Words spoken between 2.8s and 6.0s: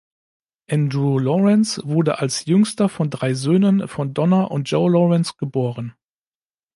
von drei Söhnen von Donna und Joe Lawrence geboren.